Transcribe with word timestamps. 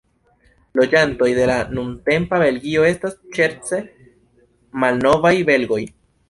Loĝantoj 0.77 1.27
de 1.39 1.43
la 1.49 1.57
nuntempa 1.79 2.39
Belgio 2.45 2.87
estas 2.93 3.13
ŝerce 3.37 3.81
"malnovaj 4.87 5.35
belgoj". 5.53 5.81